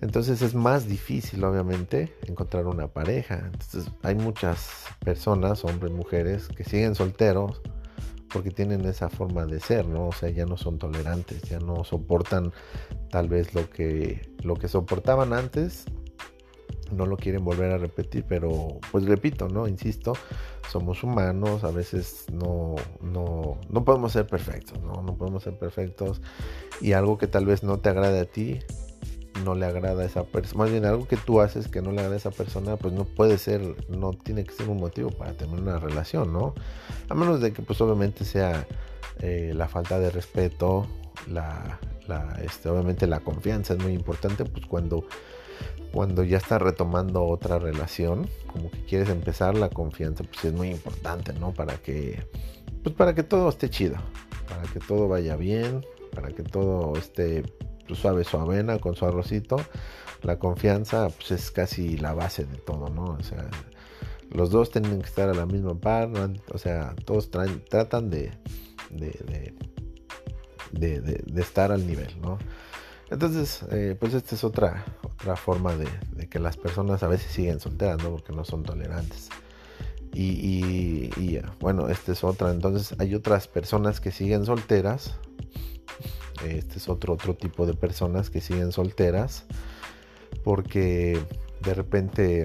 [0.00, 3.50] Entonces es más difícil, obviamente, encontrar una pareja.
[3.52, 7.60] Entonces hay muchas personas, hombres, mujeres, que siguen solteros
[8.32, 10.08] porque tienen esa forma de ser, ¿no?
[10.08, 12.52] O sea, ya no son tolerantes, ya no soportan
[13.10, 15.86] tal vez lo que, lo que soportaban antes
[16.92, 19.68] no lo quieren volver a repetir, pero pues repito, ¿no?
[19.68, 20.14] Insisto,
[20.70, 25.02] somos humanos, a veces no, no, no podemos ser perfectos, ¿no?
[25.02, 26.20] No podemos ser perfectos
[26.80, 28.60] y algo que tal vez no te agrade a ti,
[29.44, 31.98] no le agrada a esa persona, más bien algo que tú haces que no le
[31.98, 35.32] agrada a esa persona, pues no puede ser, no tiene que ser un motivo para
[35.32, 36.54] tener una relación, ¿no?
[37.08, 38.66] A menos de que pues obviamente sea
[39.20, 40.86] eh, la falta de respeto,
[41.26, 41.78] la,
[42.42, 45.04] este, obviamente la confianza es muy importante, pues cuando,
[45.92, 50.70] cuando ya estás retomando otra relación, como que quieres empezar la confianza, pues es muy
[50.70, 51.52] importante, ¿no?
[51.52, 52.26] Para que,
[52.82, 53.96] pues para que todo esté chido,
[54.48, 57.42] para que todo vaya bien, para que todo esté
[57.86, 59.56] pues, suave su avena con su arrocito.
[60.22, 63.04] La confianza pues, es casi la base de todo, ¿no?
[63.04, 63.48] O sea,
[64.30, 66.10] los dos tienen que estar a la misma par,
[66.52, 68.32] o sea, todos tratan de
[68.90, 69.12] de,
[70.72, 72.38] de, estar al nivel, ¿no?
[73.10, 77.60] Entonces, eh, pues esta es otra, otra forma de, que las personas a veces siguen
[77.60, 78.10] solteras, ¿no?
[78.10, 79.28] Porque no son tolerantes.
[80.12, 82.50] Y, y, bueno, esta es otra.
[82.50, 85.14] Entonces, hay otras personas que siguen solteras.
[86.44, 89.44] Este es otro, otro tipo de personas que siguen solteras.
[90.42, 91.20] Porque
[91.62, 92.44] de repente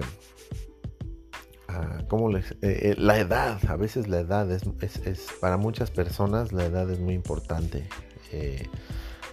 [2.08, 4.64] ¿cómo les, eh, eh, la edad, a veces la edad es,
[5.04, 7.88] es, para muchas personas la edad es muy importante.
[8.32, 8.66] Eh,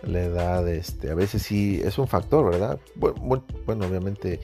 [0.04, 2.80] la edad, este, a veces sí es un factor, ¿verdad?
[2.96, 4.40] Bueno, obviamente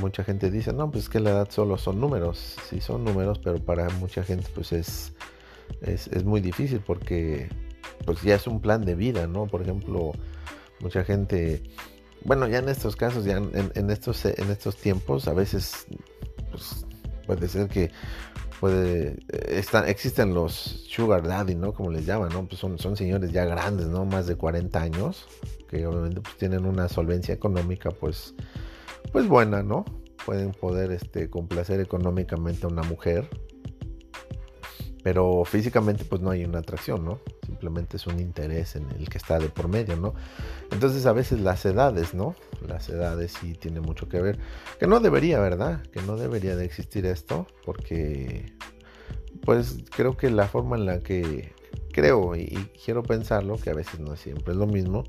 [0.00, 3.58] mucha gente dice, no, pues que la edad solo son números, sí son números, pero
[3.58, 5.12] para mucha gente pues es,
[5.80, 7.48] es, muy difícil porque
[8.04, 9.46] pues ya es un plan de vida, ¿no?
[9.46, 10.12] Por ejemplo,
[10.80, 11.62] mucha gente,
[12.24, 15.86] bueno, ya en estos casos, ya en, estos, en estos tiempos, a veces
[16.50, 16.86] pues,
[17.26, 17.90] puede ser que
[18.62, 21.74] puede están, existen los sugar daddy, ¿no?
[21.74, 22.46] Como les llaman, ¿no?
[22.46, 24.04] Pues son, son señores ya grandes, ¿no?
[24.04, 25.26] Más de 40 años,
[25.68, 28.36] que obviamente pues tienen una solvencia económica pues
[29.10, 29.84] pues buena, ¿no?
[30.24, 33.28] Pueden poder este complacer económicamente a una mujer
[35.02, 37.18] pero físicamente pues no hay una atracción, ¿no?
[37.44, 40.14] Simplemente es un interés en el que está de por medio, ¿no?
[40.70, 42.34] Entonces a veces las edades, ¿no?
[42.66, 44.38] Las edades sí tienen mucho que ver.
[44.78, 45.82] Que no debería, ¿verdad?
[45.92, 48.52] Que no debería de existir esto porque
[49.44, 51.52] pues creo que la forma en la que
[51.92, 55.04] creo y, quiero pensarlo, que a veces no siempre es lo mismo,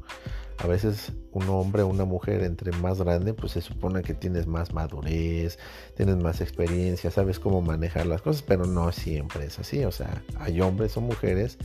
[0.58, 4.48] a veces un hombre o una mujer entre más grande, pues se supone que tienes
[4.48, 5.58] más madurez,
[5.96, 9.84] tienes más experiencia, sabes cómo manejar las cosas, pero no siempre es así.
[9.84, 11.58] O sea, hay hombres o mujeres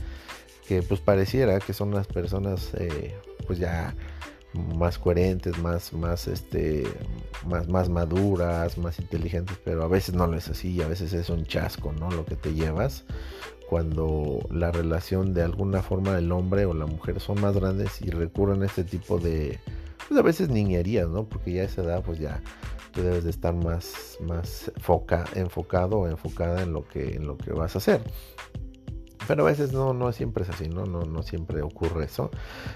[0.67, 3.15] que pues pareciera que son las personas eh,
[3.47, 3.95] pues ya
[4.53, 6.83] más coherentes, más, más, este,
[7.45, 11.29] más, más maduras, más inteligentes, pero a veces no lo es así, a veces es
[11.29, 12.09] un chasco, ¿no?
[12.09, 13.05] Lo que te llevas
[13.69, 18.09] cuando la relación de alguna forma del hombre o la mujer son más grandes y
[18.09, 19.59] recurren a este tipo de,
[20.07, 21.29] pues a veces niñerías, ¿no?
[21.29, 22.41] Porque ya esa edad pues ya
[22.91, 27.37] tú debes de estar más, más foca, enfocado o enfocada en lo que, en lo
[27.37, 28.01] que vas a hacer.
[29.27, 30.85] Pero a veces no, no siempre es así, ¿no?
[30.85, 32.31] No, no siempre ocurre eso.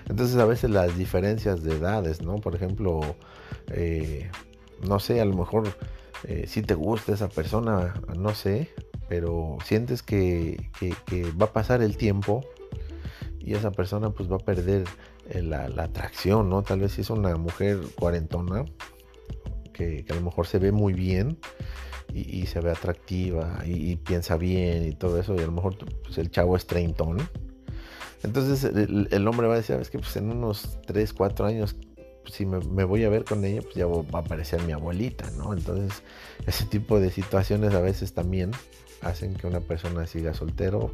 [0.07, 2.35] Entonces a veces las diferencias de edades, ¿no?
[2.35, 3.01] Por ejemplo,
[3.71, 4.29] eh,
[4.87, 5.69] no sé, a lo mejor
[6.25, 8.69] eh, si te gusta esa persona, no sé,
[9.07, 10.57] pero sientes que,
[11.39, 12.43] va a pasar el tiempo
[13.39, 14.85] y esa persona pues va a perder
[15.29, 16.63] eh, la, atracción, ¿no?
[16.63, 18.65] Tal vez si es una mujer cuarentona
[19.73, 21.37] que, a lo mejor se ve muy bien
[22.13, 26.17] y, se ve atractiva y, piensa bien y todo eso y a lo mejor pues,
[26.17, 27.17] el chavo es treintón.
[28.23, 31.75] Entonces el, hombre va a decir, es que pues en unos 3, 4 años
[32.23, 34.71] pues, si me, me, voy a ver con ella, pues ya va a aparecer mi
[34.71, 35.53] abuelita, ¿no?
[35.53, 36.03] Entonces,
[36.47, 38.51] ese tipo de situaciones a veces también
[39.03, 40.93] hacen que una persona siga soltero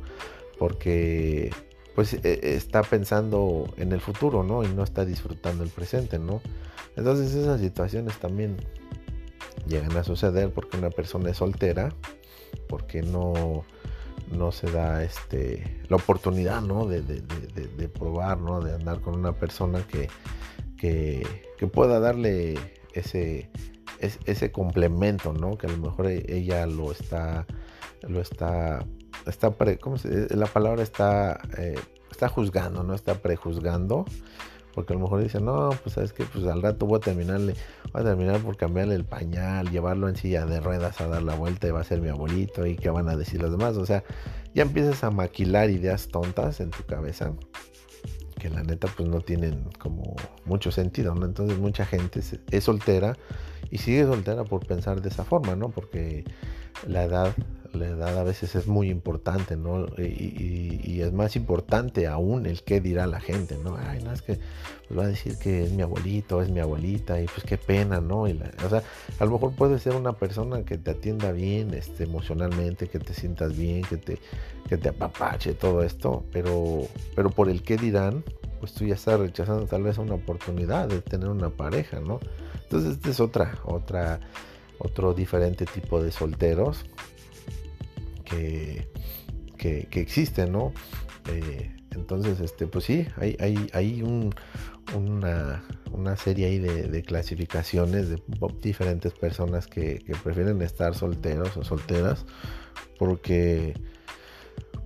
[0.57, 1.51] porque
[1.95, 4.63] pues e, está pensando en el futuro, ¿no?
[4.63, 6.41] Y no está disfrutando el presente, ¿no?
[6.95, 8.57] Entonces esas situaciones también
[9.67, 11.93] llegan a suceder porque una persona es soltera,
[12.67, 13.63] porque no,
[14.31, 16.85] no se da este, la oportunidad, ¿no?
[16.85, 17.01] De,
[17.89, 18.61] probar, ¿no?
[18.61, 20.07] De andar con una persona que,
[20.77, 22.57] que, pueda darle
[22.93, 23.49] ese,
[23.99, 25.57] ese complemento, ¿no?
[25.57, 27.45] Que a lo mejor e, ella lo está
[28.07, 28.85] lo está,
[29.25, 31.75] está ¿cómo se, la palabra está, eh,
[32.12, 34.05] está juzgando, no está prejuzgando,
[34.73, 37.55] porque a lo mejor dice, no, pues sabes que pues al rato voy a terminarle,
[37.91, 41.35] voy a terminar por cambiarle el pañal, llevarlo en silla de ruedas a dar la
[41.35, 43.85] vuelta y va a ser mi abuelito y qué van a decir los demás, o
[43.85, 44.03] sea,
[44.53, 47.33] ya empiezas a maquilar ideas tontas en tu cabeza
[48.39, 51.25] que la neta pues no tienen como mucho sentido, ¿no?
[51.25, 53.17] Entonces mucha gente es soltera
[53.69, 55.69] y sigue soltera por pensar de esa forma, ¿no?
[55.69, 56.23] Porque
[56.88, 57.36] la edad
[57.73, 59.86] la edad a veces es muy importante, ¿no?
[59.97, 63.77] Y, es más importante aún el qué dirá la gente, ¿no?
[63.77, 64.38] Ay, no, es que
[64.88, 68.01] pues va a decir que es mi abuelito, es mi abuelita, y pues qué pena,
[68.01, 68.23] ¿no?
[68.23, 68.84] O sea,
[69.17, 73.13] a lo mejor puede ser una persona que te atienda bien, este, emocionalmente, que te
[73.13, 74.19] sientas bien, que te,
[74.67, 78.23] que te apapache todo esto, pero, pero por el qué dirán,
[78.60, 82.19] pues tú ya estás rechazando tal vez una oportunidad de tener una pareja, ¿no?
[82.63, 84.19] Entonces, esta es otra, otra,
[84.79, 86.85] otro diferente tipo de solteros
[88.23, 88.87] que,
[89.57, 90.73] que, existen, ¿no?
[91.27, 98.21] Eh, entonces, este, pues sí, hay, hay, hay una, una, serie ahí de, clasificaciones de
[98.61, 102.25] diferentes personas que, prefieren estar solteros o solteras
[102.97, 103.73] porque,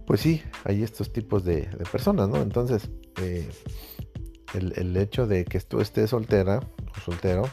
[0.08, 2.41] pues sí, hay estos tipos de, personas, ¿no?
[2.41, 2.89] Entonces,
[3.21, 3.49] eh,
[4.53, 6.60] el, el, hecho de que tú estés soltera
[6.95, 7.43] o soltero,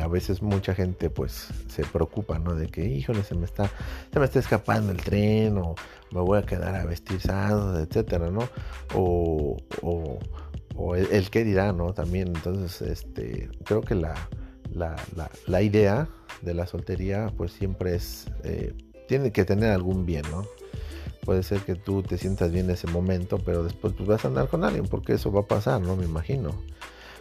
[0.00, 2.54] a veces mucha gente pues se preocupa, ¿no?
[2.54, 3.70] De que, híjole, se me está,
[4.12, 5.74] se me está escapando el tren o
[6.12, 8.48] me voy a quedar a vestir sábados, etcétera, ¿no?
[8.94, 10.18] O, o,
[10.96, 11.92] el, qué dirá, ¿no?
[11.92, 14.14] También, entonces, este, creo que la,
[14.72, 14.96] la,
[15.46, 16.08] la, idea
[16.42, 18.74] de la soltería pues siempre es, eh,
[19.06, 20.44] tiene que tener algún bien, ¿no?
[21.24, 24.28] Puede ser que tú te sientas bien en ese momento, pero después pues vas a
[24.28, 25.96] andar con alguien, porque eso va a pasar, ¿no?
[25.96, 26.54] Me imagino.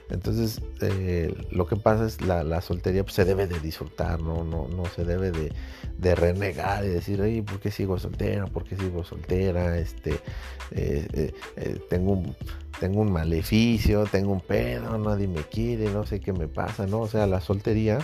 [0.09, 4.43] Entonces, eh, lo que pasa es la, la soltería pues, se debe de disfrutar, ¿no?
[4.43, 8.47] No, no se debe de, renegar y decir, oye, ¿por qué sigo soltera?
[8.47, 9.77] ¿Por qué sigo soltera?
[9.77, 10.19] Este,
[10.71, 12.35] eh, eh, tengo, un,
[12.79, 17.01] tengo un maleficio, tengo un pedo, nadie me quiere, no sé qué me pasa, ¿no?
[17.01, 17.99] O sea, la soltería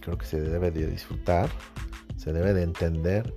[0.00, 1.50] creo que se debe de disfrutar,
[2.16, 3.32] se debe de entender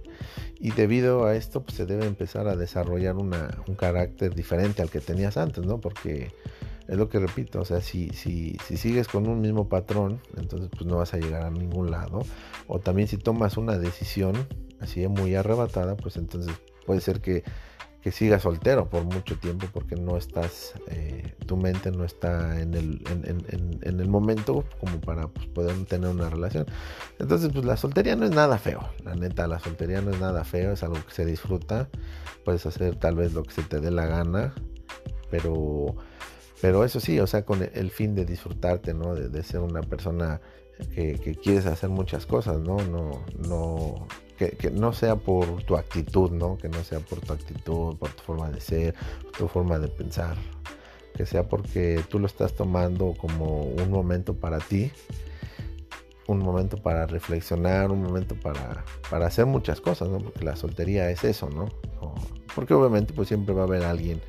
[0.59, 4.89] y debido a esto pues, se debe empezar a desarrollar una, un carácter diferente al
[4.89, 5.79] que tenías antes, ¿no?
[5.81, 6.31] Porque
[6.87, 10.69] es lo que repito, o sea, si, si, si sigues con un mismo patrón, entonces
[10.69, 12.19] pues no vas a llegar a ningún lado.
[12.67, 14.35] O también si tomas una decisión
[14.79, 16.53] así muy arrebatada, pues entonces
[16.85, 17.43] puede ser que,
[18.01, 22.73] que sigas soltero por mucho tiempo porque no estás, eh, tu mente no está en
[22.73, 26.65] el, en, en, el momento como para pues, poder tener una relación.
[27.17, 30.43] Entonces, pues la soltería no es nada feo, la neta, la soltería no es nada
[30.43, 31.87] feo, es algo que se disfruta,
[32.43, 34.53] puedes hacer tal vez lo que se te dé la gana,
[35.31, 35.95] pero
[36.63, 39.15] pero eso sí, o sea, con el fin de disfrutarte, ¿no?
[39.15, 40.39] De, ser una persona
[40.95, 42.77] que, quieres hacer muchas cosas, ¿no?
[42.77, 46.57] No, no, que, no sea por tu actitud, ¿no?
[46.57, 48.95] Que no sea por tu actitud, por tu forma de ser,
[49.37, 50.37] tu forma de pensar.
[51.13, 54.89] Que sea porque tú lo estás tomando como un momento para ti,
[56.27, 60.19] un momento para reflexionar, un momento para, para hacer muchas cosas, ¿no?
[60.19, 61.67] Porque la soltería es eso, ¿no?
[62.55, 64.21] Porque obviamente pues siempre va a haber alguien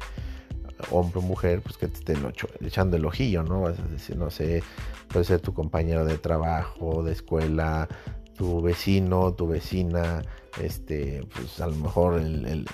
[0.90, 2.18] hombre o mujer, pues que te estén
[2.61, 3.62] echando el ojillo, ¿no?
[3.62, 4.62] Vas a decir, no sé,
[5.09, 7.88] puede ser tu compañero de trabajo, de escuela,
[8.37, 10.23] tu vecino, tu vecina,
[10.61, 12.66] este, pues a lo mejor el,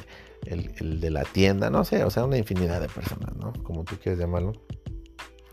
[1.01, 3.53] de la tienda, no sé, o sea, una infinidad de personas, ¿no?
[3.63, 4.53] Como tú quieres llamarlo.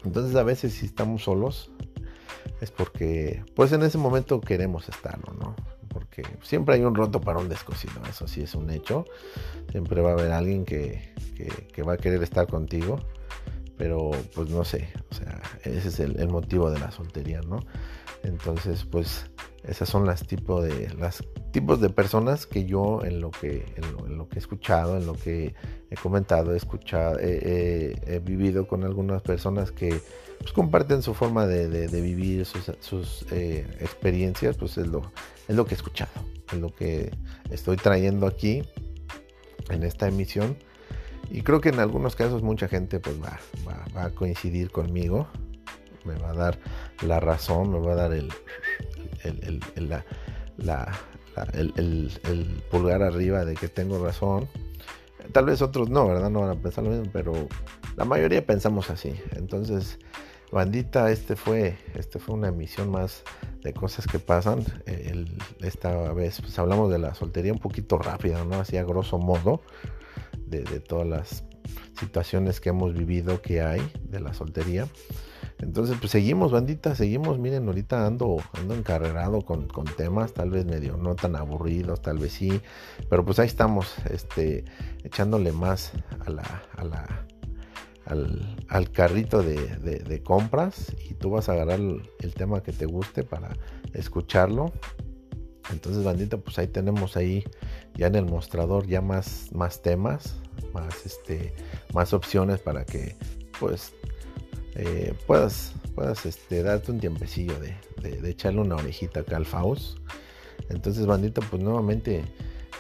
[0.06, 1.72] Entonces a veces si estamos solos
[2.62, 5.56] es porque, pues en ese momento queremos estarlo, ¿no?
[5.98, 9.06] Porque siempre hay un roto para un descosido, eso sí es un hecho.
[9.72, 11.12] Siempre va a haber alguien que,
[11.74, 13.00] que, va a querer estar contigo,
[13.78, 17.62] pero pues no sé, o sea, ese es el, motivo de la soltería, ¿no?
[18.22, 19.26] Entonces, pues
[19.64, 24.16] esas son las tipos de las tipos de personas que yo en lo que en
[24.16, 25.56] lo, que he escuchado, en lo que
[25.90, 30.00] he comentado, he escuchado, he, vivido con algunas personas que
[30.40, 35.12] pues, comparten su forma de, vivir, sus, eh, experiencias, pues es lo,
[35.48, 36.12] es lo que he escuchado,
[36.52, 37.12] es lo que
[37.50, 38.64] estoy trayendo aquí
[39.70, 40.58] en esta emisión
[41.30, 43.40] y creo que en algunos casos mucha gente pues va,
[43.96, 45.28] va, a coincidir conmigo,
[46.06, 46.60] me va a dar
[47.02, 48.32] la razón, me va a dar el,
[49.24, 49.62] el,
[52.24, 54.48] el, pulgar arriba de que tengo razón.
[55.32, 56.30] Tal vez otros no, ¿verdad?
[56.30, 57.34] No van a pensar lo mismo, pero
[57.96, 59.14] la mayoría pensamos así.
[59.36, 60.00] Entonces,
[60.52, 63.24] bandita, este fue, este fue una emisión más
[63.64, 64.64] de cosas que pasan.
[65.62, 68.56] esta vez pues, hablamos de la soltería un poquito rápida, ¿no?
[68.56, 69.62] Así a grosso modo
[70.46, 71.44] de, todas las
[72.00, 74.88] situaciones que hemos vivido que hay de la soltería.
[75.60, 77.40] Entonces, pues seguimos, bandita, seguimos.
[77.40, 79.68] Miren, ahorita ando, ando encarrerado con,
[79.98, 82.62] temas, tal vez medio no tan aburridos, tal vez sí.
[83.10, 84.66] Pero pues ahí estamos, este,
[85.04, 85.94] echándole más
[86.26, 87.26] a la, a la,
[88.06, 90.94] al, carrito de, compras.
[91.10, 93.50] Y tú vas a agarrar el tema que te guste para
[93.94, 94.72] escucharlo
[95.72, 97.44] entonces, bandita, pues ahí tenemos ahí
[97.96, 100.36] ya en el mostrador ya más, más temas,
[100.74, 101.54] más, este,
[101.94, 103.16] más opciones para que
[103.60, 103.94] pues
[104.80, 105.74] eh, puedas,
[106.24, 107.76] este, darte un tiempecillo de,
[108.30, 109.98] echarle una orejita acá al Faust.
[110.70, 112.24] Entonces, bandita, pues nuevamente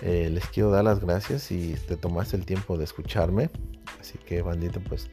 [0.03, 3.49] eh, les quiero dar las gracias y te tomaste el tiempo de escucharme.
[3.99, 5.09] Así que, bandita, pues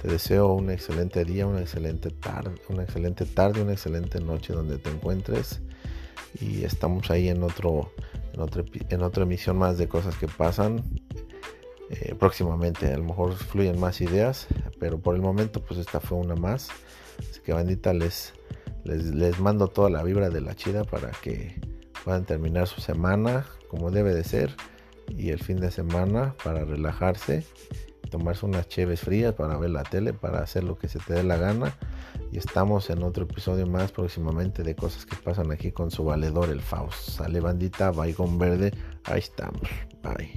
[0.00, 4.78] te deseo un excelente día, una excelente tarde, una excelente tarde, una excelente noche donde
[4.78, 5.60] te encuentres.
[6.40, 7.90] Y estamos ahí en otro,
[8.32, 10.84] en otra, en otra emisión más de cosas que pasan.
[11.90, 14.46] Eh, próximamente a lo mejor fluyen más ideas,
[14.78, 16.68] pero por el momento pues esta fue una más.
[17.18, 18.32] Así que bandita les,
[18.84, 21.60] les, les mando toda la vibra de la chida para que
[22.04, 24.56] puedan terminar su semana como debe de ser
[25.08, 27.44] y el fin de semana para relajarse,
[28.10, 31.22] tomarse unas cheves frías para ver la tele, para hacer lo que se te dé
[31.22, 31.76] la gana.
[32.30, 36.50] Y estamos en otro episodio más próximamente de cosas que pasan aquí con su valedor
[36.50, 37.10] el Faust.
[37.10, 38.72] Sale bandita, con verde,
[39.04, 39.62] ahí estamos.
[40.02, 40.32] Bye.